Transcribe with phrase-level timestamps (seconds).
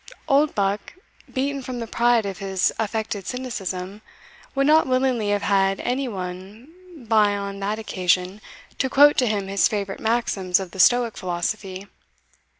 [0.27, 0.95] Oldbuck,
[1.31, 4.01] beaten from the pride of his affected cynicism,
[4.55, 6.73] would not willingly have had any one
[7.07, 8.41] by on that occasion
[8.79, 11.85] to quote to him his favourite maxims of the Stoic philosophy.